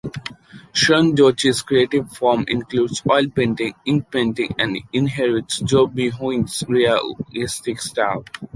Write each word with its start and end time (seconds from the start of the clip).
Sun 0.73 1.13
Duoci's 1.15 1.61
creative 1.61 2.11
form 2.11 2.43
includes 2.47 3.03
oil 3.07 3.27
painting, 3.35 3.75
ink 3.85 4.09
painting, 4.09 4.51
and 4.57 4.79
inherits 4.91 5.61
Xu 5.61 5.93
Beihong's 5.93 6.63
realistic 6.67 7.79
style. 7.79 8.25